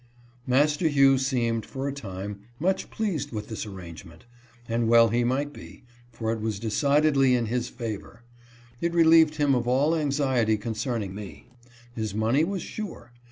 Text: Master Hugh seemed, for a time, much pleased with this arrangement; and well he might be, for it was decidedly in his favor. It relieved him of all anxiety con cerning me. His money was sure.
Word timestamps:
Master 0.47 0.87
Hugh 0.87 1.19
seemed, 1.19 1.63
for 1.63 1.87
a 1.87 1.93
time, 1.93 2.39
much 2.59 2.89
pleased 2.89 3.31
with 3.31 3.49
this 3.49 3.67
arrangement; 3.67 4.25
and 4.67 4.87
well 4.87 5.09
he 5.09 5.23
might 5.23 5.53
be, 5.53 5.83
for 6.11 6.33
it 6.33 6.41
was 6.41 6.57
decidedly 6.57 7.35
in 7.35 7.45
his 7.45 7.69
favor. 7.69 8.23
It 8.81 8.95
relieved 8.95 9.35
him 9.35 9.53
of 9.53 9.67
all 9.67 9.95
anxiety 9.95 10.57
con 10.57 10.73
cerning 10.73 11.13
me. 11.13 11.49
His 11.93 12.15
money 12.15 12.43
was 12.43 12.63
sure. 12.63 13.11